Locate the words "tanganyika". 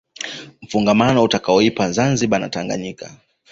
2.49-3.17